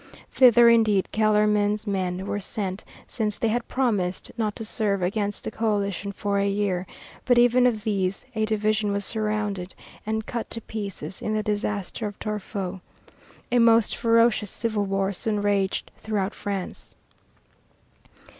[0.31, 5.51] Thither indeed Kellermann's men were sent, since they had promised not to serve against the
[5.51, 6.87] coalition for a year,
[7.23, 12.07] but even of these a division was surrounded and cut to pieces in the disaster
[12.07, 12.81] of Torfou.
[13.51, 16.95] A most ferocious civil war soon raged throughout France.